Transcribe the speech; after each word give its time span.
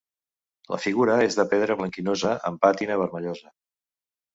La 0.75 0.79
figura 0.85 1.19
és 1.27 1.39
de 1.41 1.47
pedra 1.53 1.77
blanquinosa, 1.85 2.35
amb 2.51 2.61
pàtina 2.67 3.01
vermellosa. 3.07 3.59